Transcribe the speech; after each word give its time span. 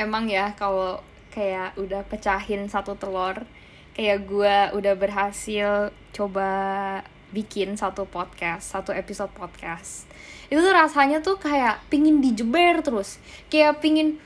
emang 0.00 0.24
ya 0.26 0.56
kalau 0.56 0.98
kayak 1.30 1.76
udah 1.78 2.02
pecahin 2.08 2.66
satu 2.66 2.96
telur 2.98 3.44
kayak 3.94 4.24
gue 4.26 4.56
udah 4.80 4.94
berhasil 4.96 5.94
coba 6.10 6.50
bikin 7.30 7.78
satu 7.78 8.08
podcast 8.08 8.74
satu 8.74 8.90
episode 8.90 9.30
podcast. 9.36 10.10
Itu 10.50 10.58
tuh 10.58 10.74
rasanya 10.74 11.22
tuh 11.22 11.38
kayak 11.38 11.78
pingin 11.86 12.18
dijeber 12.18 12.82
terus. 12.82 13.22
Kayak 13.46 13.78
pingin 13.78 14.18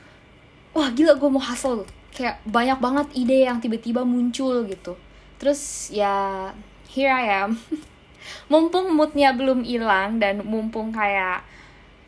wah 0.73 0.89
gila 0.89 1.13
gue 1.19 1.29
mau 1.29 1.41
hustle. 1.41 1.85
Kayak 2.09 2.41
banyak 2.47 2.79
banget 2.81 3.07
ide 3.13 3.45
yang 3.45 3.61
tiba-tiba 3.61 4.01
muncul 4.01 4.65
gitu. 4.65 4.97
Terus 5.37 5.91
ya 5.93 6.49
here 6.89 7.13
I 7.13 7.45
am. 7.45 7.59
Mumpung 8.51 8.89
moodnya 8.97 9.37
belum 9.37 9.61
hilang 9.61 10.17
dan 10.17 10.41
mumpung 10.41 10.89
kayak 10.89 11.45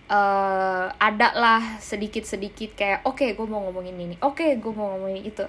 uh, 0.07 0.87
ada 0.97 1.29
lah 1.35 1.63
sedikit-sedikit 1.79 2.75
kayak 2.75 2.99
oke 3.03 3.19
okay, 3.19 3.35
gue 3.35 3.47
mau 3.47 3.63
ngomongin 3.67 3.95
ini. 3.95 4.15
Oke 4.23 4.43
okay, 4.43 4.51
gue 4.59 4.73
mau 4.73 4.95
ngomongin 4.95 5.23
itu. 5.27 5.45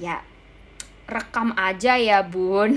Ya 0.00 0.20
rekam 1.06 1.52
aja 1.56 1.96
ya 1.96 2.24
bun. 2.24 2.74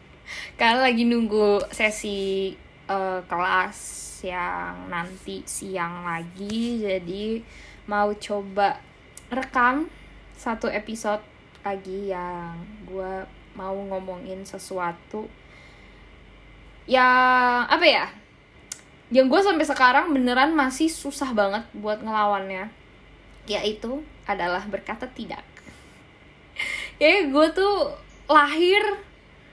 Karena 0.58 0.90
lagi 0.90 1.06
nunggu 1.06 1.70
sesi 1.70 2.50
uh, 2.90 3.22
kelas 3.26 3.78
yang 4.26 4.90
nanti 4.90 5.42
siang 5.46 6.06
lagi. 6.06 6.82
Jadi 6.82 7.42
mau 7.86 8.10
coba 8.14 8.80
rekam 9.30 9.90
satu 10.34 10.70
episode 10.70 11.22
lagi 11.66 12.14
yang 12.14 12.62
gue 12.86 13.26
mau 13.58 13.74
ngomongin 13.74 14.44
sesuatu 14.46 15.26
yang 16.86 17.66
apa 17.66 17.82
ya 17.82 18.06
yang 19.10 19.30
gue 19.30 19.38
sampai 19.38 19.62
sekarang 19.62 20.10
beneran 20.10 20.50
masih 20.56 20.90
susah 20.90 21.30
banget 21.30 21.62
buat 21.76 22.02
ngelawannya. 22.02 22.70
Yaitu 23.46 24.02
adalah 24.26 24.62
berkata 24.66 25.06
tidak. 25.10 25.42
Ya 26.96 27.28
gue 27.28 27.46
tuh 27.52 27.92
lahir 28.24 28.80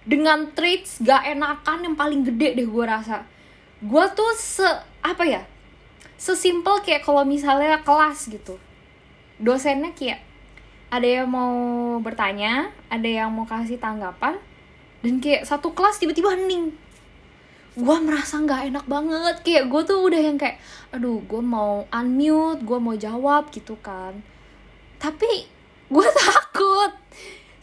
dengan 0.07 0.47
traits 0.55 1.03
gak 1.03 1.27
enakan 1.27 1.91
yang 1.91 1.95
paling 1.99 2.23
gede 2.23 2.55
deh 2.55 2.67
gue 2.67 2.85
rasa. 2.87 3.27
Gue 3.83 4.07
tuh 4.15 4.31
se 4.39 4.63
apa 5.03 5.27
ya 5.27 5.43
sesimpel 6.15 6.79
kayak 6.87 7.03
kalau 7.03 7.27
misalnya 7.27 7.83
kelas 7.83 8.31
gitu. 8.31 8.55
Dosennya 9.43 9.91
kayak 9.91 10.23
ada 10.93 11.03
yang 11.03 11.27
mau 11.27 11.51
bertanya 11.99 12.69
ada 12.87 13.09
yang 13.09 13.33
mau 13.33 13.49
kasih 13.49 13.81
tanggapan 13.81 14.37
dan 15.01 15.17
kayak 15.17 15.43
satu 15.43 15.73
kelas 15.75 15.97
tiba-tiba 15.97 16.31
hening 16.31 16.69
gue 17.73 17.97
merasa 18.05 18.37
nggak 18.37 18.73
enak 18.73 18.85
banget. 18.85 19.35
Kayak 19.41 19.63
gue 19.69 19.81
tuh 19.85 19.99
udah 20.05 20.21
yang 20.21 20.37
kayak 20.37 20.61
aduh 20.93 21.21
gue 21.25 21.41
mau 21.41 21.89
unmute 21.89 22.61
gue 22.61 22.79
mau 22.79 22.93
jawab 22.93 23.49
gitu 23.49 23.73
kan. 23.81 24.13
Tapi 25.01 25.49
gue 25.89 26.07
takut. 26.21 26.91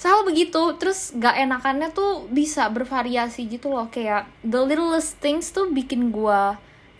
Selalu 0.00 0.34
begitu. 0.34 0.62
Terus 0.80 1.12
gak 1.14 1.36
enakannya 1.36 1.92
tuh 1.92 2.26
bisa 2.32 2.66
bervariasi 2.72 3.46
gitu 3.46 3.70
loh. 3.70 3.86
Kayak 3.92 4.26
the 4.42 4.58
littlest 4.58 5.22
things 5.22 5.52
tuh 5.54 5.70
bikin 5.70 6.10
gue 6.10 6.42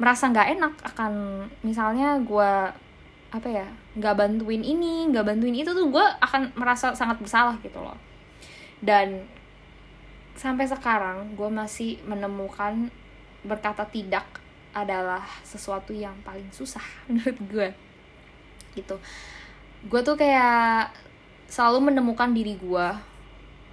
merasa 0.00 0.33
nggak 0.33 0.48
enak 0.56 0.74
akan 0.80 1.12
misalnya 1.61 2.17
gue 2.24 2.52
apa 3.30 3.48
ya 3.52 3.69
nggak 4.00 4.17
bantuin 4.17 4.64
ini 4.64 5.12
nggak 5.12 5.28
bantuin 5.28 5.52
itu 5.52 5.77
tuh 5.77 5.92
gue 5.92 6.06
akan 6.24 6.56
merasa 6.56 6.97
sangat 6.97 7.20
bersalah 7.20 7.58
gitu 7.61 7.77
loh. 7.83 7.98
Dan 8.80 9.28
sampai 10.41 10.64
sekarang 10.64 11.36
gue 11.36 11.50
masih 11.52 12.00
menemukan 12.08 12.89
berkata 13.46 13.86
tidak 13.88 14.27
adalah 14.70 15.24
sesuatu 15.42 15.91
yang 15.91 16.14
paling 16.22 16.48
susah 16.52 16.83
menurut 17.10 17.38
gue. 17.50 17.69
Gitu. 18.77 18.96
Gue 19.88 20.00
tuh 20.05 20.14
kayak 20.14 20.92
selalu 21.50 21.91
menemukan 21.92 22.30
diri 22.30 22.55
gue. 22.56 22.88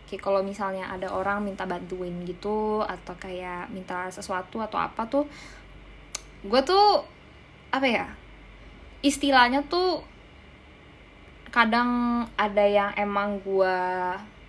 Kayak 0.08 0.24
kalau 0.24 0.40
misalnya 0.40 0.88
ada 0.88 1.12
orang 1.12 1.44
minta 1.44 1.68
bantuin 1.68 2.16
gitu 2.24 2.80
atau 2.80 3.14
kayak 3.20 3.68
minta 3.76 4.08
sesuatu 4.08 4.64
atau 4.64 4.80
apa 4.80 5.04
tuh 5.04 5.28
gue 6.48 6.62
tuh 6.64 7.04
apa 7.76 7.84
ya 7.84 8.08
istilahnya 9.04 9.68
tuh 9.68 10.00
kadang 11.52 12.24
ada 12.40 12.64
yang 12.64 12.92
emang 12.96 13.42
gue 13.44 13.78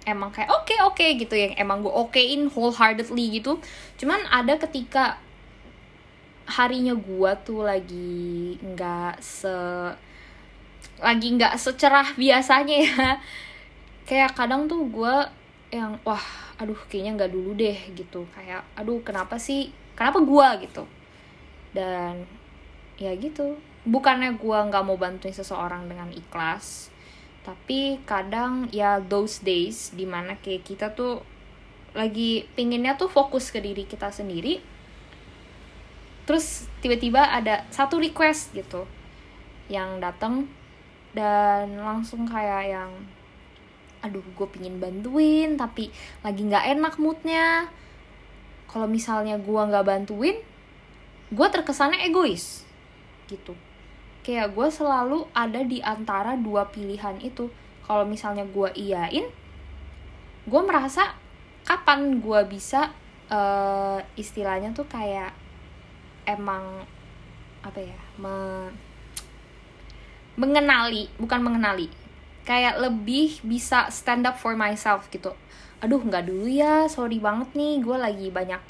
emang 0.08 0.32
kayak 0.32 0.48
oke 0.50 0.64
okay, 0.64 0.78
oke 0.80 0.96
okay, 0.96 1.10
gitu 1.20 1.34
yang 1.36 1.52
emang 1.60 1.84
gue 1.84 1.92
okein 1.92 2.48
wholeheartedly 2.48 3.40
gitu. 3.40 3.60
Cuman 4.00 4.24
ada 4.32 4.56
ketika 4.56 5.20
harinya 6.48 6.96
gue 6.96 7.30
tuh 7.44 7.60
lagi 7.60 8.56
nggak 8.64 9.20
se 9.20 9.52
lagi 10.98 11.28
nggak 11.36 11.54
secerah 11.60 12.16
biasanya 12.16 12.76
ya. 12.80 13.08
Kayak 14.08 14.32
kadang 14.34 14.64
tuh 14.64 14.88
gue 14.88 15.14
yang 15.68 16.00
wah 16.02 16.24
aduh 16.56 16.80
kayaknya 16.88 17.24
nggak 17.24 17.32
dulu 17.32 17.50
deh 17.54 17.78
gitu. 17.92 18.24
Kayak 18.32 18.64
aduh 18.74 19.04
kenapa 19.04 19.36
sih 19.36 19.70
kenapa 19.92 20.24
gue 20.24 20.48
gitu. 20.68 20.84
Dan 21.76 22.24
ya 22.96 23.12
gitu. 23.14 23.60
Bukannya 23.84 24.36
gue 24.40 24.58
nggak 24.68 24.84
mau 24.84 24.96
bantuin 24.96 25.32
seseorang 25.32 25.86
dengan 25.86 26.08
ikhlas 26.12 26.92
tapi 27.46 28.02
kadang 28.04 28.68
ya 28.74 29.00
those 29.00 29.40
days 29.40 29.94
di 29.94 30.04
mana 30.04 30.36
kayak 30.38 30.66
kita 30.66 30.92
tuh 30.92 31.24
lagi 31.96 32.44
pinginnya 32.52 32.94
tuh 33.00 33.08
fokus 33.08 33.48
ke 33.48 33.58
diri 33.58 33.88
kita 33.88 34.12
sendiri 34.12 34.60
terus 36.28 36.68
tiba-tiba 36.84 37.24
ada 37.24 37.64
satu 37.72 37.96
request 37.96 38.52
gitu 38.52 38.84
yang 39.72 39.96
datang 40.00 40.44
dan 41.16 41.72
langsung 41.80 42.28
kayak 42.28 42.68
yang 42.68 42.92
aduh 44.04 44.22
gue 44.22 44.46
pingin 44.52 44.78
bantuin 44.78 45.58
tapi 45.58 45.90
lagi 46.22 46.46
nggak 46.46 46.78
enak 46.78 46.94
moodnya. 47.02 47.66
Kalau 48.68 48.86
misalnya 48.86 49.40
gue 49.40 49.58
nggak 49.58 49.82
bantuin 49.88 50.38
gue 51.28 51.46
terkesannya 51.52 52.08
egois 52.08 52.64
gitu 53.28 53.52
kayak 54.28 54.52
gue 54.52 54.68
selalu 54.68 55.24
ada 55.32 55.64
di 55.64 55.80
antara 55.80 56.36
dua 56.36 56.68
pilihan 56.68 57.16
itu. 57.24 57.48
Kalau 57.88 58.04
misalnya 58.04 58.44
gue 58.44 58.68
iyain 58.76 59.24
gue 60.44 60.62
merasa 60.64 61.16
kapan 61.64 62.20
gue 62.20 62.40
bisa 62.44 62.92
uh, 63.32 63.96
istilahnya 64.20 64.76
tuh 64.76 64.84
kayak 64.84 65.32
emang 66.28 66.84
apa 67.64 67.80
ya 67.80 68.00
me, 68.20 68.68
mengenali 70.36 71.08
bukan 71.16 71.40
mengenali 71.40 71.88
kayak 72.44 72.80
lebih 72.80 73.40
bisa 73.44 73.88
stand 73.88 74.28
up 74.28 74.36
for 74.36 74.52
myself 74.52 75.08
gitu. 75.08 75.32
Aduh 75.80 76.04
nggak 76.04 76.28
dulu 76.28 76.44
ya 76.52 76.84
sorry 76.84 77.16
banget 77.16 77.48
nih 77.56 77.80
gue 77.80 77.96
lagi 77.96 78.28
banyak 78.28 78.60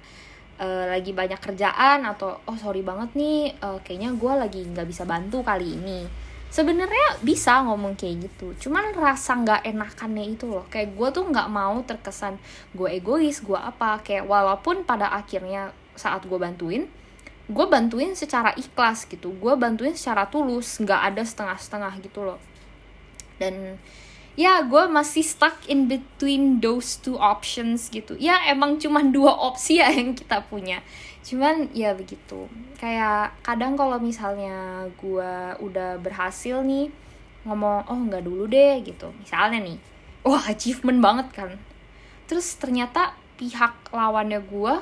uh, 0.58 0.84
lagi 0.90 1.14
banyak 1.14 1.38
kerjaan 1.38 2.04
atau 2.04 2.38
oh 2.44 2.56
sorry 2.58 2.82
banget 2.82 3.14
nih 3.14 3.54
uh, 3.62 3.78
kayaknya 3.82 4.14
gue 4.14 4.32
lagi 4.34 4.60
nggak 4.66 4.86
bisa 4.86 5.06
bantu 5.08 5.40
kali 5.42 5.78
ini. 5.78 6.06
Sebenarnya 6.48 7.20
bisa 7.20 7.60
ngomong 7.60 7.92
kayak 7.92 8.24
gitu 8.24 8.68
cuman 8.68 8.96
rasa 8.96 9.36
nggak 9.38 9.64
enakannya 9.64 10.24
itu 10.34 10.50
loh. 10.50 10.66
Kayak 10.68 10.96
gue 10.96 11.08
tuh 11.14 11.24
nggak 11.28 11.48
mau 11.48 11.76
terkesan 11.86 12.36
gue 12.74 12.88
egois 12.90 13.38
gue 13.40 13.58
apa. 13.58 14.02
Kayak 14.02 14.26
walaupun 14.26 14.82
pada 14.82 15.10
akhirnya 15.14 15.72
saat 15.98 16.22
gue 16.26 16.38
bantuin 16.38 16.86
gue 17.48 17.66
bantuin 17.66 18.12
secara 18.12 18.52
ikhlas 18.60 19.08
gitu. 19.08 19.32
Gue 19.40 19.56
bantuin 19.56 19.96
secara 19.96 20.28
tulus 20.28 20.76
nggak 20.80 21.00
ada 21.14 21.22
setengah-setengah 21.24 21.92
gitu 22.04 22.20
loh. 22.28 22.40
Dan 23.40 23.80
ya 24.38 24.62
gue 24.62 24.86
masih 24.86 25.26
stuck 25.26 25.66
in 25.66 25.90
between 25.90 26.62
those 26.62 27.02
two 27.02 27.18
options 27.18 27.90
gitu. 27.90 28.14
Ya 28.22 28.38
emang 28.46 28.78
cuma 28.78 29.02
dua 29.02 29.34
opsi 29.34 29.82
ya 29.82 29.90
yang 29.90 30.14
kita 30.14 30.46
punya. 30.46 30.78
Cuman 31.26 31.66
ya 31.74 31.90
begitu. 31.98 32.46
Kayak 32.78 33.34
kadang 33.42 33.74
kalau 33.74 33.98
misalnya 33.98 34.86
gue 34.94 35.58
udah 35.58 35.98
berhasil 35.98 36.62
nih 36.62 36.86
ngomong 37.42 37.90
oh 37.90 37.98
nggak 37.98 38.22
dulu 38.22 38.46
deh 38.46 38.78
gitu. 38.86 39.10
Misalnya 39.18 39.58
nih 39.58 39.78
wah 40.22 40.46
achievement 40.46 41.02
banget 41.02 41.28
kan. 41.34 41.50
Terus 42.30 42.54
ternyata 42.62 43.18
pihak 43.34 43.90
lawannya 43.90 44.38
gue 44.38 44.74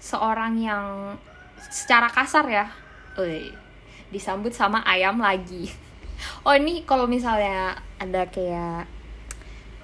seorang 0.00 0.56
yang 0.56 1.20
secara 1.68 2.08
kasar 2.10 2.48
ya 2.48 2.66
Ui, 3.20 3.52
disambut 4.08 4.50
sama 4.56 4.80
ayam 4.88 5.20
lagi 5.20 5.70
oh 6.42 6.54
ini 6.54 6.82
kalau 6.86 7.06
misalnya 7.06 7.78
ada 7.98 8.26
kayak 8.28 8.86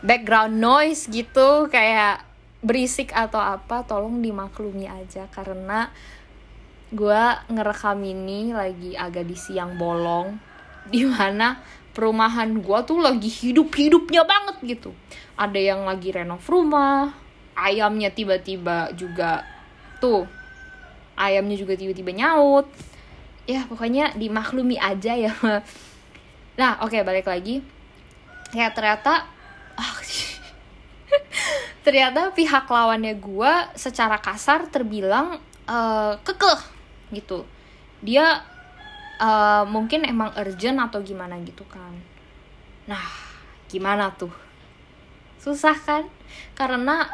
background 0.02 0.58
noise 0.58 1.10
gitu 1.10 1.66
kayak 1.66 2.22
berisik 2.58 3.14
atau 3.14 3.38
apa 3.38 3.86
tolong 3.86 4.18
dimaklumi 4.18 4.90
aja. 4.90 5.30
Karena 5.30 5.90
gue 6.88 7.22
ngerekam 7.52 8.00
ini 8.02 8.50
lagi 8.56 8.96
agak 8.96 9.28
di 9.28 9.36
siang 9.36 9.76
bolong 9.76 10.40
di 10.88 11.04
mana 11.04 11.60
perumahan 11.92 12.48
gue 12.64 12.78
tuh 12.86 12.98
lagi 13.02 13.28
hidup-hidupnya 13.28 14.22
banget 14.24 14.56
gitu. 14.78 14.90
Ada 15.38 15.58
yang 15.58 15.86
lagi 15.86 16.10
renov 16.14 16.42
rumah 16.46 17.14
ayamnya 17.58 18.14
tiba-tiba 18.14 18.94
juga 18.94 19.42
tuh 19.98 20.26
ayamnya 21.18 21.58
juga 21.58 21.74
tiba-tiba 21.74 22.14
nyaut. 22.14 22.66
Ya 23.48 23.64
pokoknya 23.64 24.12
dimaklumi 24.14 24.76
aja 24.76 25.16
ya 25.16 25.32
nah 26.58 26.82
oke 26.82 26.90
okay, 26.90 27.06
balik 27.06 27.30
lagi. 27.30 27.62
Ya 28.50 28.74
ternyata 28.74 29.30
ah, 29.78 29.94
ternyata 31.86 32.34
pihak 32.34 32.66
lawannya 32.66 33.14
gue 33.16 33.52
secara 33.78 34.18
kasar 34.18 34.66
terbilang 34.68 35.38
uh, 35.70 36.18
kekeh 36.26 36.60
gitu. 37.14 37.46
Dia 38.02 38.42
uh, 39.22 39.64
mungkin 39.64 40.02
emang 40.04 40.34
urgent 40.34 40.82
atau 40.82 40.98
gimana 41.00 41.38
gitu 41.46 41.62
kan. 41.70 41.94
Nah 42.90 43.06
gimana 43.70 44.10
tuh? 44.16 44.32
Susah 45.38 45.76
kan? 45.78 46.10
Karena 46.58 47.06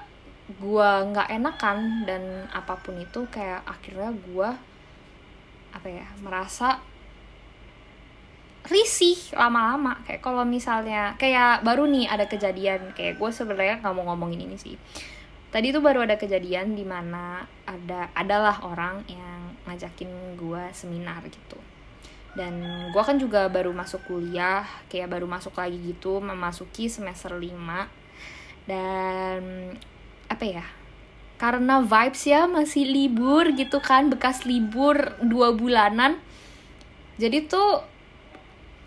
gue 0.44 0.90
nggak 1.12 1.28
enakan 1.40 2.04
dan 2.04 2.22
apa 2.52 2.76
pun 2.76 3.00
itu 3.00 3.24
kayak 3.32 3.64
akhirnya 3.64 4.12
gue 4.12 4.48
apa 5.72 5.88
ya 5.88 6.06
merasa 6.20 6.78
risih 8.64 9.16
lama-lama. 9.36 10.00
Kayak 10.08 10.22
kalau 10.24 10.44
misalnya 10.48 11.14
kayak 11.20 11.60
baru 11.64 11.84
nih 11.84 12.08
ada 12.08 12.24
kejadian 12.24 12.96
kayak 12.96 13.20
gue 13.20 13.30
sebenarnya 13.30 13.80
nggak 13.84 13.94
mau 13.94 14.12
ngomongin 14.12 14.48
ini 14.48 14.56
sih. 14.56 14.76
Tadi 15.52 15.70
tuh 15.70 15.84
baru 15.84 16.02
ada 16.02 16.18
kejadian 16.18 16.74
di 16.74 16.82
mana 16.82 17.46
ada 17.62 18.10
adalah 18.16 18.58
orang 18.66 19.06
yang 19.06 19.54
ngajakin 19.68 20.34
gue 20.34 20.62
seminar 20.74 21.22
gitu. 21.28 21.60
Dan 22.34 22.58
gue 22.90 23.02
kan 23.04 23.14
juga 23.14 23.46
baru 23.46 23.70
masuk 23.70 24.10
kuliah 24.10 24.66
kayak 24.90 25.12
baru 25.12 25.30
masuk 25.30 25.54
lagi 25.54 25.78
gitu 25.78 26.18
memasuki 26.18 26.90
semester 26.90 27.38
5 27.38 27.46
dan 28.64 29.40
apa 30.24 30.44
ya 30.48 30.64
karena 31.36 31.84
vibes 31.84 32.24
ya 32.24 32.48
masih 32.48 32.88
libur 32.88 33.52
gitu 33.52 33.78
kan 33.78 34.08
bekas 34.08 34.48
libur 34.48 35.14
dua 35.22 35.52
bulanan. 35.54 36.18
Jadi 37.14 37.46
tuh 37.46 37.93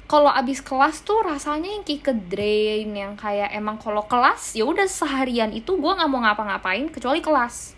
kalau 0.07 0.31
abis 0.31 0.63
kelas 0.63 1.03
tuh 1.03 1.19
rasanya 1.19 1.67
yang 1.67 1.83
kayak 1.83 2.03
ke 2.07 2.13
drain 2.15 2.95
yang 2.95 3.13
kayak 3.19 3.51
emang 3.51 3.75
kalau 3.75 4.07
kelas 4.07 4.55
ya 4.55 4.63
udah 4.63 4.87
seharian 4.87 5.51
itu 5.51 5.75
gue 5.75 5.91
nggak 5.91 6.07
mau 6.07 6.23
ngapa-ngapain 6.23 6.87
kecuali 6.87 7.19
kelas. 7.19 7.75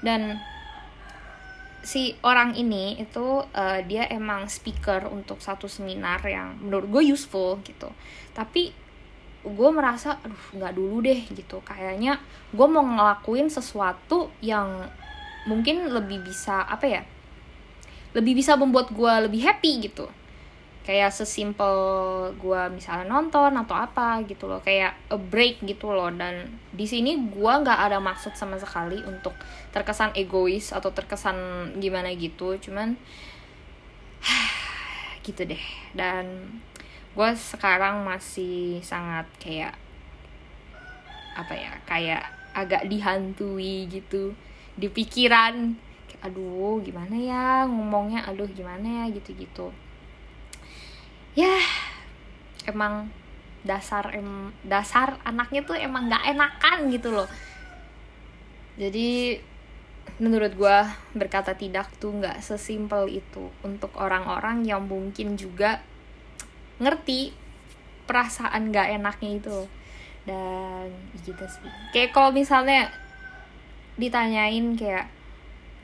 Dan 0.00 0.40
si 1.84 2.16
orang 2.24 2.56
ini 2.56 2.96
itu 2.96 3.44
uh, 3.44 3.80
dia 3.84 4.08
emang 4.08 4.48
speaker 4.48 5.12
untuk 5.12 5.44
satu 5.44 5.68
seminar 5.68 6.24
yang 6.24 6.56
menurut 6.56 6.88
gue 6.88 7.12
useful 7.12 7.60
gitu. 7.68 7.92
Tapi 8.32 8.72
gue 9.44 9.70
merasa 9.70 10.16
aduh 10.24 10.56
nggak 10.56 10.72
dulu 10.72 11.04
deh 11.04 11.20
gitu. 11.36 11.60
Kayaknya 11.60 12.16
gue 12.48 12.66
mau 12.66 12.80
ngelakuin 12.80 13.52
sesuatu 13.52 14.32
yang 14.40 14.88
mungkin 15.44 15.90
lebih 15.92 16.24
bisa 16.24 16.64
apa 16.64 16.86
ya 16.88 17.02
lebih 18.12 18.38
bisa 18.38 18.54
membuat 18.54 18.92
gue 18.92 19.12
lebih 19.28 19.42
happy 19.42 19.88
gitu 19.88 20.06
kayak 20.82 21.14
sesimpel 21.14 21.74
gue 22.42 22.62
misalnya 22.74 23.06
nonton 23.06 23.54
atau 23.54 23.78
apa 23.78 24.18
gitu 24.26 24.50
loh 24.50 24.58
kayak 24.58 24.98
a 25.14 25.18
break 25.18 25.62
gitu 25.62 25.94
loh. 25.94 26.10
Dan 26.10 26.58
di 26.74 26.86
sini 26.90 27.14
gue 27.30 27.52
nggak 27.62 27.80
ada 27.86 28.02
maksud 28.02 28.34
sama 28.34 28.58
sekali 28.58 28.98
untuk 29.06 29.34
terkesan 29.70 30.10
egois 30.18 30.74
atau 30.74 30.90
terkesan 30.90 31.70
gimana 31.78 32.10
gitu. 32.18 32.58
Cuman 32.58 32.98
gitu 35.26 35.46
deh. 35.46 35.64
Dan 35.94 36.58
gue 37.14 37.30
sekarang 37.38 38.02
masih 38.02 38.82
sangat 38.82 39.30
kayak 39.38 39.78
apa 41.32 41.54
ya 41.56 41.72
kayak 41.88 42.24
agak 42.52 42.90
dihantui 42.90 43.86
gitu 43.86 44.34
di 44.74 44.90
pikiran. 44.90 45.78
Aduh 46.26 46.82
gimana 46.82 47.14
ya 47.14 47.46
ngomongnya? 47.70 48.26
Aduh 48.26 48.50
gimana 48.50 49.06
ya? 49.06 49.14
Gitu 49.14 49.38
gitu 49.38 49.70
ya 51.32 51.56
emang 52.68 53.08
dasar 53.62 54.10
em 54.12 54.50
dasar 54.66 55.22
anaknya 55.22 55.62
tuh 55.62 55.78
emang 55.78 56.10
nggak 56.10 56.34
enakan 56.34 56.78
gitu 56.90 57.08
loh. 57.14 57.28
Jadi 58.76 59.38
menurut 60.18 60.52
gue 60.58 60.78
berkata 61.14 61.54
tidak 61.54 61.88
tuh 62.02 62.10
nggak 62.10 62.42
sesimpel 62.42 63.06
itu. 63.08 63.48
Untuk 63.62 63.94
orang-orang 63.96 64.66
yang 64.66 64.84
mungkin 64.84 65.38
juga 65.38 65.80
ngerti 66.82 67.30
perasaan 68.04 68.74
nggak 68.74 68.98
enaknya 68.98 69.30
itu 69.38 69.58
dan 70.26 70.90
gitu 71.22 71.44
sih. 71.46 71.70
Kayak 71.94 72.10
kalau 72.14 72.34
misalnya 72.34 72.90
ditanyain 73.94 74.74
kayak 74.74 75.06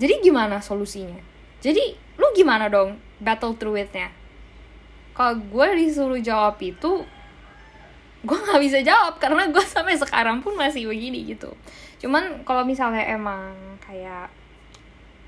jadi 0.02 0.18
gimana 0.18 0.58
solusinya? 0.58 1.18
Jadi 1.62 1.94
lu 2.18 2.26
gimana 2.34 2.66
dong 2.66 2.98
battle 3.22 3.54
through 3.54 3.78
itnya 3.78 4.17
kalau 5.18 5.34
gue 5.34 5.66
disuruh 5.82 6.22
jawab 6.22 6.62
itu 6.62 7.02
gue 8.22 8.38
nggak 8.38 8.62
bisa 8.62 8.78
jawab 8.86 9.18
karena 9.18 9.50
gue 9.50 9.64
sampai 9.74 9.98
sekarang 9.98 10.38
pun 10.38 10.54
masih 10.54 10.86
begini 10.86 11.26
gitu. 11.26 11.50
Cuman 11.98 12.46
kalau 12.46 12.62
misalnya 12.62 13.02
emang 13.02 13.50
kayak 13.82 14.30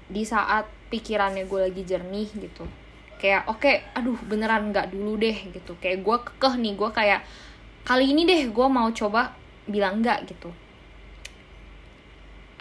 di 0.06 0.22
saat 0.22 0.70
pikirannya 0.94 1.50
gue 1.50 1.60
lagi 1.70 1.82
jernih 1.82 2.30
gitu 2.38 2.66
kayak 3.20 3.46
oke 3.46 3.62
okay, 3.62 3.84
aduh 3.92 4.16
beneran 4.26 4.70
nggak 4.70 4.94
dulu 4.94 5.18
deh 5.18 5.34
gitu. 5.50 5.74
Kayak 5.82 6.06
gue 6.06 6.16
kekeh 6.22 6.54
nih 6.62 6.72
gue 6.78 6.90
kayak 6.94 7.20
kali 7.82 8.14
ini 8.14 8.22
deh 8.24 8.46
gue 8.46 8.66
mau 8.70 8.86
coba 8.94 9.34
bilang 9.66 9.98
enggak 9.98 10.22
gitu. 10.30 10.54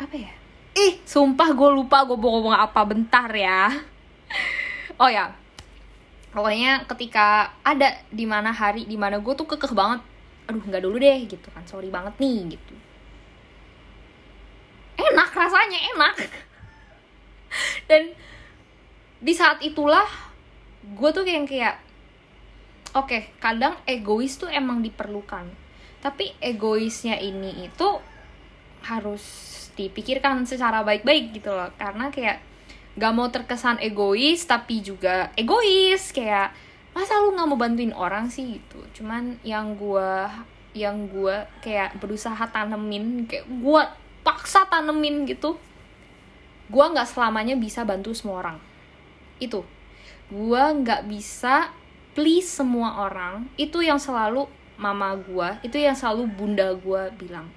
Apa 0.01 0.15
ya? 0.17 0.33
Ih 0.73 0.97
sumpah 1.05 1.53
gue 1.53 1.69
lupa 1.77 2.03
gue 2.09 2.17
mau 2.17 2.41
ngomong 2.41 2.57
apa 2.57 2.81
bentar 2.89 3.29
ya. 3.29 3.69
Oh 4.99 5.07
ya 5.07 5.31
pokoknya 6.29 6.85
ketika 6.85 7.57
ada 7.65 7.97
di 8.13 8.25
mana 8.29 8.53
hari 8.53 8.85
di 8.85 8.97
mana 8.97 9.17
gue 9.17 9.33
tuh 9.33 9.49
kekeh 9.49 9.73
banget. 9.73 10.01
Aduh 10.49 10.61
nggak 10.65 10.83
dulu 10.83 10.97
deh 10.97 11.19
gitu 11.25 11.47
kan. 11.53 11.65
Sorry 11.65 11.89
banget 11.89 12.13
nih 12.21 12.57
gitu. 12.57 12.75
Enak 14.99 15.29
rasanya 15.33 15.79
enak. 15.95 16.15
Dan 17.89 18.13
di 19.19 19.33
saat 19.33 19.59
itulah 19.65 20.07
gue 20.85 21.09
tuh 21.11 21.27
kayak 21.27 21.45
kayak 21.49 21.75
oke 22.95 23.09
okay, 23.09 23.21
kadang 23.37 23.75
egois 23.89 24.37
tuh 24.37 24.49
emang 24.49 24.81
diperlukan. 24.85 25.49
Tapi 25.99 26.37
egoisnya 26.39 27.19
ini 27.19 27.67
itu 27.67 27.89
harus 28.85 29.23
dipikirkan 29.75 30.47
secara 30.47 30.85
baik-baik 30.85 31.35
gitu 31.35 31.51
loh. 31.51 31.71
Karena 31.75 32.07
kayak 32.07 32.48
gak 32.97 33.13
mau 33.13 33.29
terkesan 33.29 33.77
egois 33.83 34.41
tapi 34.47 34.81
juga 34.81 35.29
egois. 35.37 36.09
Kayak 36.15 36.55
masa 36.95 37.21
lu 37.21 37.35
nggak 37.35 37.47
mau 37.47 37.59
bantuin 37.59 37.93
orang 37.93 38.31
sih? 38.31 38.57
Gitu. 38.57 38.79
Cuman 39.01 39.37
yang 39.45 39.77
gue 39.77 40.11
yang 40.73 41.09
gue 41.09 41.35
kayak 41.65 41.97
berusaha 41.97 42.39
tanemin 42.49 43.25
kayak 43.25 43.49
gue 43.49 43.81
paksa 44.21 44.69
tanemin 44.69 45.25
gitu 45.25 45.57
gue 46.69 46.85
nggak 46.85 47.09
selamanya 47.09 47.57
bisa 47.57 47.81
bantu 47.81 48.13
semua 48.13 48.45
orang. 48.45 48.57
Itu. 49.41 49.65
Gue 50.29 50.61
nggak 50.61 51.09
bisa 51.09 51.73
please 52.13 52.45
semua 52.45 53.09
orang. 53.09 53.49
Itu 53.57 53.81
yang 53.81 53.97
selalu 53.97 54.45
mama 54.79 55.11
gue 55.19 55.59
itu 55.67 55.75
yang 55.75 55.93
selalu 55.93 56.29
bunda 56.31 56.71
gue 56.77 57.11
bilang. 57.19 57.51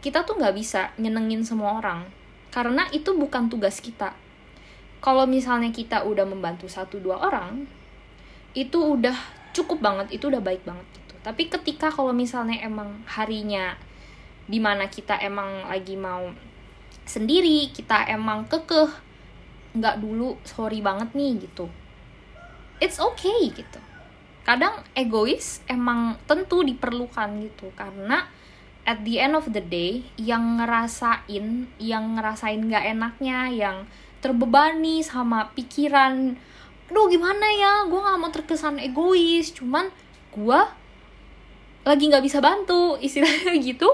Kita 0.00 0.24
tuh 0.24 0.40
nggak 0.40 0.56
bisa 0.56 0.94
nyenengin 0.96 1.44
semua 1.44 1.82
orang 1.82 2.17
karena 2.48 2.88
itu 2.90 3.12
bukan 3.14 3.52
tugas 3.52 3.80
kita. 3.80 4.16
Kalau 4.98 5.24
misalnya 5.30 5.70
kita 5.70 6.02
udah 6.02 6.26
membantu 6.26 6.66
satu 6.66 6.98
dua 6.98 7.22
orang 7.22 7.68
itu 8.56 8.78
udah 8.78 9.14
cukup 9.54 9.78
banget 9.78 10.18
itu 10.18 10.26
udah 10.26 10.42
baik 10.42 10.66
banget 10.66 10.86
gitu. 10.94 11.14
Tapi 11.22 11.46
ketika 11.46 11.92
kalau 11.92 12.10
misalnya 12.10 12.58
emang 12.64 13.02
harinya 13.06 13.78
di 14.48 14.58
mana 14.58 14.88
kita 14.88 15.20
emang 15.20 15.68
lagi 15.68 15.94
mau 15.94 16.32
sendiri 17.04 17.68
kita 17.72 18.08
emang 18.08 18.48
kekeh 18.48 18.90
nggak 19.76 20.00
dulu 20.00 20.40
sorry 20.42 20.80
banget 20.80 21.12
nih 21.14 21.46
gitu. 21.46 21.68
It's 22.80 22.98
okay 22.98 23.52
gitu. 23.52 23.80
Kadang 24.42 24.80
egois 24.96 25.60
emang 25.68 26.16
tentu 26.24 26.64
diperlukan 26.64 27.28
gitu 27.44 27.68
karena 27.76 28.24
at 28.88 29.04
the 29.04 29.20
end 29.20 29.36
of 29.36 29.44
the 29.52 29.60
day 29.60 30.00
yang 30.16 30.56
ngerasain 30.56 31.68
yang 31.76 32.16
ngerasain 32.16 32.56
nggak 32.56 32.96
enaknya 32.96 33.52
yang 33.52 33.76
terbebani 34.24 35.04
sama 35.04 35.52
pikiran 35.52 36.40
aduh 36.88 37.06
gimana 37.12 37.44
ya? 37.52 37.72
Gue 37.84 38.00
nggak 38.00 38.16
mau 38.16 38.32
terkesan 38.32 38.80
egois. 38.80 39.52
Cuman 39.52 39.92
gue 40.32 40.60
lagi 41.84 42.04
nggak 42.08 42.24
bisa 42.24 42.40
bantu 42.40 42.96
istilahnya 43.04 43.52
gitu. 43.60 43.92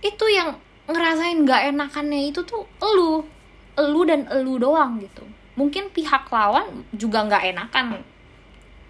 Itu 0.00 0.24
yang 0.32 0.56
ngerasain 0.88 1.44
nggak 1.44 1.76
enakannya 1.76 2.32
itu 2.32 2.40
tuh 2.48 2.64
elu 2.80 3.24
elu 3.76 4.00
dan 4.08 4.24
elu 4.32 4.56
doang 4.56 4.96
gitu. 5.04 5.24
Mungkin 5.60 5.92
pihak 5.92 6.32
lawan 6.32 6.88
juga 6.96 7.28
nggak 7.28 7.52
enakan. 7.52 8.00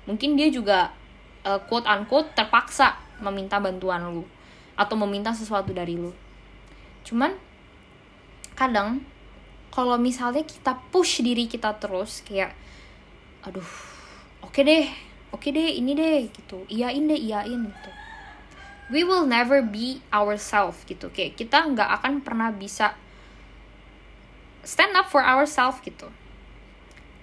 Mungkin 0.07 0.39
dia 0.39 0.49
juga 0.55 0.95
uh, 1.43 1.59
quote 1.67 1.91
unquote 1.91 2.31
terpaksa 2.39 3.04
meminta 3.23 3.63
bantuan 3.63 4.03
lu 4.11 4.25
atau 4.75 4.95
meminta 4.99 5.31
sesuatu 5.31 5.71
dari 5.71 5.95
lu. 5.95 6.11
Cuman 7.07 7.35
kadang 8.59 9.03
kalau 9.75 9.99
misalnya 9.99 10.47
kita 10.47 10.79
push 10.95 11.23
diri 11.23 11.51
kita 11.51 11.75
terus 11.79 12.23
kayak 12.23 12.55
aduh 13.43 13.67
oke 14.43 14.55
oke 14.55 14.61
deh 14.63 14.87
oke 15.35 15.49
deh 15.51 15.69
ini 15.79 15.93
deh 15.95 16.31
gitu. 16.31 16.63
Iyain 16.71 17.05
deh 17.11 17.19
iyain 17.19 17.61
gitu. 17.67 17.91
We 18.93 19.03
will 19.03 19.25
never 19.25 19.65
be 19.65 20.05
ourselves 20.13 20.83
gitu. 20.87 21.11
Kayak 21.11 21.41
kita 21.41 21.59
nggak 21.73 21.91
akan 22.01 22.23
pernah 22.23 22.55
bisa 22.55 22.95
stand 24.63 24.95
up 24.95 25.11
for 25.11 25.23
ourselves 25.23 25.83
gitu. 25.83 26.07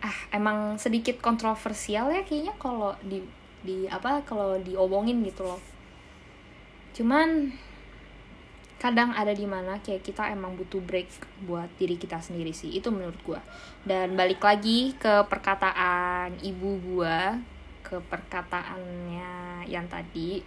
Ah 0.01 0.17
emang 0.33 0.75
sedikit 0.81 1.21
kontroversial 1.21 2.10
ya 2.10 2.25
kayaknya 2.25 2.51
kalau 2.57 2.91
di 3.05 3.21
di 3.62 3.86
apa 3.86 4.25
kalau 4.25 4.57
diomongin 4.57 5.21
gitu 5.21 5.45
loh 5.45 5.62
cuman 6.91 7.51
kadang 8.81 9.13
ada 9.13 9.29
di 9.29 9.45
mana 9.45 9.77
kayak 9.77 10.01
kita 10.01 10.33
emang 10.33 10.57
butuh 10.57 10.81
break 10.81 11.05
buat 11.45 11.69
diri 11.77 12.01
kita 12.01 12.17
sendiri 12.17 12.50
sih 12.50 12.74
itu 12.74 12.89
menurut 12.89 13.17
gue 13.21 13.38
dan 13.86 14.17
balik 14.17 14.41
lagi 14.41 14.98
ke 14.98 15.21
perkataan 15.29 16.41
ibu 16.41 16.81
gue 16.81 17.17
ke 17.86 18.01
perkataannya 18.01 19.69
yang 19.69 19.86
tadi 19.86 20.41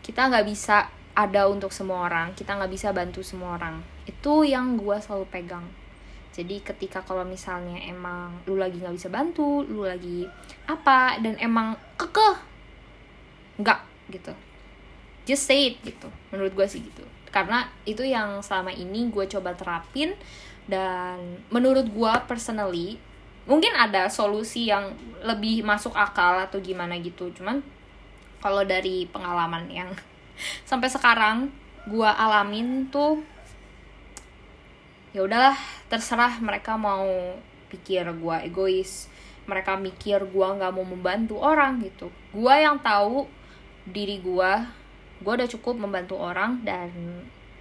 kita 0.00 0.32
nggak 0.32 0.48
bisa 0.48 0.88
ada 1.14 1.46
untuk 1.46 1.70
semua 1.70 2.10
orang 2.10 2.34
kita 2.34 2.58
nggak 2.58 2.72
bisa 2.74 2.90
bantu 2.90 3.22
semua 3.22 3.54
orang. 3.56 3.78
Itu 4.02 4.42
yang 4.42 4.74
gue 4.74 4.98
selalu 4.98 5.30
pegang. 5.30 5.64
Jadi 6.34 6.58
ketika 6.66 6.98
kalau 7.06 7.22
misalnya 7.22 7.78
emang 7.86 8.42
lu 8.50 8.58
lagi 8.58 8.82
nggak 8.82 8.98
bisa 8.98 9.06
bantu 9.06 9.62
lu 9.62 9.86
lagi 9.86 10.26
apa 10.66 11.22
dan 11.22 11.38
emang 11.38 11.78
kekeh 11.94 12.36
nggak 13.62 13.80
gitu 14.10 14.34
just 15.28 15.48
say 15.48 15.72
it 15.72 15.76
gitu. 15.84 16.08
Menurut 16.30 16.52
gue 16.52 16.66
sih 16.68 16.80
gitu. 16.84 17.04
Karena 17.32 17.66
itu 17.82 18.06
yang 18.06 18.40
selama 18.44 18.70
ini 18.70 19.10
gue 19.10 19.26
coba 19.26 19.56
terapin 19.58 20.14
dan 20.64 21.42
menurut 21.50 21.84
gue 21.90 22.12
personally 22.24 22.96
mungkin 23.44 23.76
ada 23.76 24.08
solusi 24.08 24.72
yang 24.72 24.96
lebih 25.20 25.60
masuk 25.60 25.92
akal 25.92 26.40
atau 26.40 26.60
gimana 26.60 26.96
gitu. 27.00 27.28
Cuman 27.34 27.60
kalau 28.40 28.62
dari 28.64 29.08
pengalaman 29.10 29.68
yang 29.68 29.90
sampai 30.68 30.88
sekarang 30.88 31.50
gue 31.84 32.08
alamin 32.08 32.88
tuh 32.88 33.20
ya 35.12 35.22
udahlah 35.22 35.54
terserah 35.92 36.40
mereka 36.40 36.74
mau 36.74 37.06
pikir 37.68 38.08
gue 38.08 38.36
egois 38.48 39.06
mereka 39.44 39.76
mikir 39.76 40.24
gue 40.24 40.46
nggak 40.56 40.72
mau 40.72 40.84
membantu 40.84 41.36
orang 41.40 41.80
gitu. 41.84 42.08
Gue 42.32 42.54
yang 42.64 42.80
tahu 42.80 43.28
diri 43.84 44.20
gue 44.24 44.52
gue 45.20 45.32
udah 45.32 45.48
cukup 45.50 45.78
membantu 45.78 46.18
orang 46.18 46.64
dan 46.66 46.90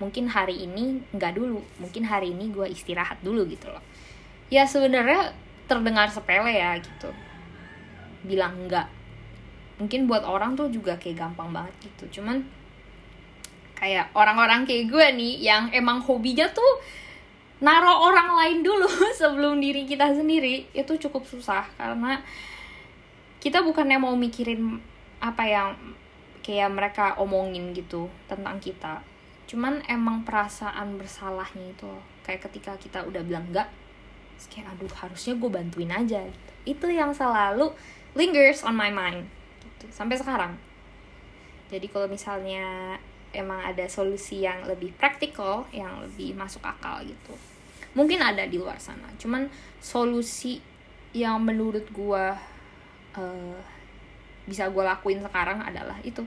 mungkin 0.01 0.25
hari 0.27 0.65
ini 0.65 0.99
nggak 1.13 1.37
dulu 1.37 1.61
mungkin 1.77 2.03
hari 2.03 2.33
ini 2.33 2.49
gue 2.49 2.65
istirahat 2.71 3.21
dulu 3.21 3.45
gitu 3.49 3.69
loh. 3.69 3.83
Ya 4.49 4.65
sebenarnya 4.65 5.33
terdengar 5.69 6.09
sepele 6.09 6.53
ya 6.53 6.77
gitu. 6.81 7.09
Bilang 8.25 8.57
enggak 8.67 8.89
mungkin 9.81 10.05
buat 10.05 10.21
orang 10.23 10.53
tuh 10.53 10.69
juga 10.69 10.97
kayak 10.97 11.17
gampang 11.19 11.49
banget 11.49 11.73
gitu. 11.89 12.21
Cuman 12.21 12.45
kayak 13.77 14.13
orang-orang 14.13 14.63
kayak 14.63 14.87
gue 14.87 15.05
nih 15.17 15.33
yang 15.43 15.67
emang 15.73 15.99
hobinya 15.99 16.47
tuh 16.53 16.79
naro 17.63 18.07
orang 18.07 18.35
lain 18.37 18.59
dulu 18.63 18.87
sebelum 19.19 19.59
diri 19.59 19.87
kita 19.87 20.13
sendiri 20.13 20.69
itu 20.71 20.93
cukup 21.07 21.25
susah. 21.25 21.65
Karena 21.75 22.21
kita 23.43 23.59
bukannya 23.59 23.99
mau 23.99 24.15
mikirin 24.15 24.79
apa 25.19 25.43
yang 25.47 25.67
kayak 26.43 26.69
mereka 26.69 27.15
omongin 27.17 27.71
gitu 27.71 28.11
tentang 28.27 28.59
kita. 28.59 29.01
Cuman 29.47 29.81
emang 29.89 30.27
perasaan 30.27 30.99
bersalahnya 30.99 31.71
itu 31.71 31.89
kayak 32.27 32.45
ketika 32.51 32.75
kita 32.77 32.99
udah 33.03 33.23
bilang 33.23 33.47
enggak 33.49 33.71
kayak 34.51 34.75
aduh 34.75 34.91
harusnya 34.91 35.33
gue 35.39 35.49
bantuin 35.49 35.91
aja. 35.91 36.19
Itu 36.67 36.91
yang 36.91 37.15
selalu 37.15 37.71
lingers 38.13 38.61
on 38.67 38.75
my 38.75 38.91
mind 38.91 39.23
gitu. 39.63 39.87
Sampai 39.89 40.19
sekarang. 40.19 40.59
Jadi 41.71 41.87
kalau 41.89 42.05
misalnya 42.05 42.99
emang 43.33 43.63
ada 43.63 43.87
solusi 43.89 44.45
yang 44.45 44.67
lebih 44.67 44.93
praktikal 44.93 45.65
yang 45.73 46.05
lebih 46.05 46.37
masuk 46.37 46.61
akal 46.61 47.01
gitu 47.01 47.33
mungkin 47.93 48.19
ada 48.21 48.45
di 48.49 48.57
luar 48.57 48.77
sana. 48.81 49.09
Cuman 49.21 49.47
solusi 49.77 50.59
yang 51.13 51.41
menurut 51.45 51.85
gue 51.93 52.25
uh, 53.17 53.57
bisa 54.43 54.67
gue 54.67 54.83
lakuin 54.83 55.23
sekarang 55.23 55.63
adalah 55.63 55.97
itu. 56.03 56.23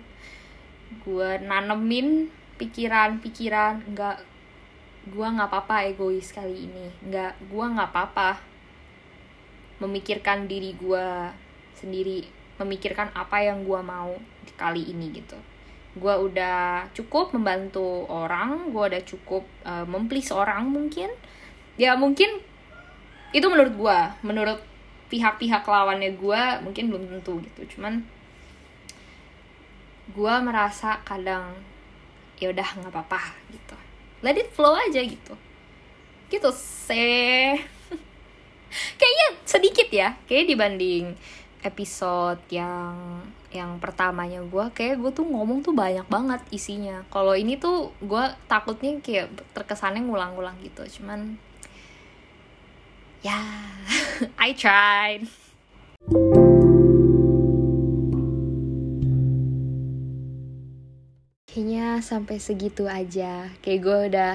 Gue 1.02 1.38
nanemin 1.42 2.30
pikiran-pikiran 2.56 3.92
nggak 3.92 4.16
gue 5.06 5.26
nggak 5.26 5.48
apa-apa 5.48 5.86
egois 5.90 6.32
kali 6.32 6.70
ini. 6.70 6.86
Nggak 7.06 7.32
gue 7.46 7.64
nggak 7.64 7.90
apa-apa 7.92 8.40
memikirkan 9.76 10.48
diri 10.48 10.72
gue 10.72 11.06
sendiri 11.76 12.24
memikirkan 12.56 13.12
apa 13.12 13.44
yang 13.44 13.68
gue 13.68 13.80
mau 13.84 14.16
kali 14.56 14.88
ini 14.88 15.12
gitu. 15.12 15.36
Gue 15.96 16.12
udah 16.12 16.88
cukup 16.96 17.36
membantu 17.36 18.08
orang 18.08 18.72
gue 18.72 18.84
udah 18.96 19.02
cukup 19.04 19.44
uh, 19.68 19.84
memplease 19.84 20.32
orang 20.32 20.72
mungkin. 20.72 21.12
Ya 21.76 21.92
mungkin 21.92 22.40
itu 23.36 23.44
menurut 23.52 23.74
gue 23.76 23.98
menurut 24.24 24.60
pihak-pihak 25.06 25.62
lawannya 25.66 26.14
gue 26.18 26.42
mungkin 26.62 26.84
belum 26.90 27.04
tentu 27.08 27.38
gitu. 27.42 27.76
Cuman 27.76 28.02
gue 30.10 30.34
merasa 30.42 31.02
kadang 31.02 31.54
ya 32.38 32.52
udah 32.52 32.68
nggak 32.82 32.92
apa-apa 32.92 33.20
gitu. 33.50 33.76
Let 34.22 34.38
it 34.38 34.50
flow 34.52 34.74
aja 34.74 35.00
gitu. 35.02 35.34
Gitu 36.26 36.48
se 36.54 37.06
kayaknya 38.98 39.26
sedikit 39.46 39.88
ya 39.88 40.18
kayak 40.26 40.50
dibanding 40.50 41.14
episode 41.64 42.38
yang 42.50 43.22
yang 43.50 43.80
pertamanya 43.80 44.44
gue 44.44 44.64
kayak 44.76 45.00
gue 45.00 45.10
tuh 45.16 45.24
ngomong 45.24 45.64
tuh 45.64 45.72
banyak 45.72 46.04
banget 46.06 46.42
isinya. 46.52 47.02
Kalau 47.08 47.32
ini 47.32 47.56
tuh 47.56 47.94
gue 48.04 48.24
takutnya 48.46 48.98
kayak 49.00 49.32
terkesannya 49.56 50.04
ngulang-ngulang 50.04 50.60
gitu. 50.60 51.00
Cuman 51.00 51.40
yeah, 53.22 53.72
I 54.40 54.52
tried. 54.52 55.28
Kayaknya 61.48 62.04
sampai 62.04 62.36
segitu 62.36 62.84
aja. 62.84 63.48
Kayak 63.64 63.80
gue 63.80 63.98
udah 64.12 64.34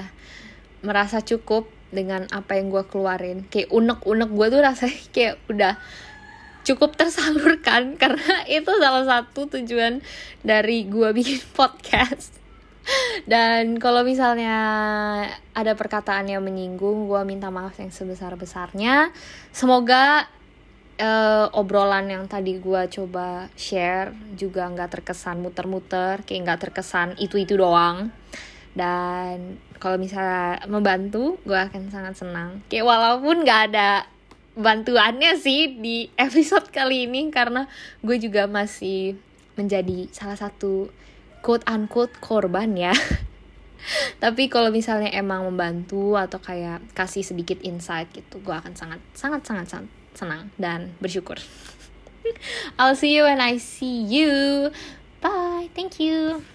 merasa 0.82 1.22
cukup 1.22 1.70
dengan 1.94 2.26
apa 2.34 2.58
yang 2.58 2.74
gue 2.74 2.82
keluarin. 2.90 3.46
Kayak 3.46 3.70
unek-unek 3.70 4.30
gue 4.34 4.46
tuh 4.50 4.60
rasanya 4.60 4.98
kayak 5.14 5.36
udah 5.46 5.74
cukup 6.66 6.98
tersalurkan. 6.98 7.94
Karena 8.02 8.42
itu 8.50 8.74
salah 8.82 9.06
satu 9.06 9.46
tujuan 9.46 10.02
dari 10.42 10.90
gue 10.90 11.14
bikin 11.14 11.38
podcast 11.54 12.41
dan 13.30 13.78
kalau 13.78 14.02
misalnya 14.02 14.58
ada 15.54 15.72
perkataan 15.78 16.26
yang 16.26 16.42
menyinggung 16.42 17.06
gue 17.06 17.22
minta 17.22 17.48
maaf 17.48 17.78
yang 17.78 17.94
sebesar 17.94 18.34
besarnya 18.34 19.14
semoga 19.54 20.26
uh, 21.02 21.46
obrolan 21.58 22.10
yang 22.10 22.24
tadi 22.30 22.62
gue 22.62 22.82
coba 22.88 23.50
share 23.58 24.14
juga 24.38 24.70
nggak 24.70 25.00
terkesan 25.00 25.42
muter-muter 25.42 26.22
kayak 26.26 26.40
nggak 26.46 26.60
terkesan 26.68 27.18
itu 27.18 27.40
itu 27.40 27.58
doang. 27.58 28.14
Dan 28.72 29.60
kalau 29.76 30.00
misalnya 30.00 30.64
membantu 30.64 31.36
gue 31.44 31.58
akan 31.58 31.92
sangat 31.92 32.14
senang. 32.16 32.64
Kayak 32.72 32.88
walaupun 32.88 33.44
nggak 33.44 33.62
ada 33.72 34.08
bantuannya 34.52 35.36
sih 35.36 35.80
di 35.80 36.08
episode 36.16 36.68
kali 36.72 37.08
ini 37.08 37.28
karena 37.28 37.68
gue 38.00 38.16
juga 38.20 38.48
masih 38.48 39.16
menjadi 39.56 40.08
salah 40.12 40.36
satu 40.36 40.88
quote 41.42 41.66
unquote 41.66 42.14
korban 42.22 42.78
ya. 42.78 42.94
Tapi 44.22 44.46
kalau 44.46 44.70
misalnya 44.70 45.10
emang 45.10 45.42
membantu 45.42 46.14
atau 46.14 46.38
kayak 46.38 46.86
kasih 46.94 47.26
sedikit 47.26 47.58
insight 47.66 48.06
gitu 48.14 48.38
gue 48.38 48.54
akan 48.54 48.78
sangat 48.78 49.02
sangat 49.12 49.42
sangat 49.42 49.66
sangat 49.66 49.90
senang 50.14 50.42
dan 50.56 50.94
bersyukur. 51.02 51.42
I'll 52.78 52.94
see 52.94 53.18
you 53.18 53.26
when 53.26 53.42
I 53.42 53.58
see 53.58 54.06
you. 54.06 54.70
Bye. 55.18 55.66
Thank 55.74 55.98
you 55.98 56.46